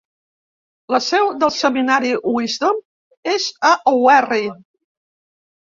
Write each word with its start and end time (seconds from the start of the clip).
La 0.95 0.99
seu 1.07 1.29
del 1.43 1.53
Seminari 1.57 2.15
Wisdom 2.39 2.81
és 3.37 3.47
a 3.73 3.77
Owerri. 3.95 4.45